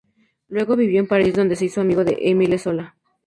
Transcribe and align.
Luego 0.47 0.75
vivió 0.75 0.99
en 0.99 1.05
París, 1.07 1.35
donde 1.35 1.55
se 1.55 1.65
hizo 1.65 1.79
amigo 1.79 2.03
de 2.03 2.17
Émile 2.21 2.57
Zola. 2.57 2.95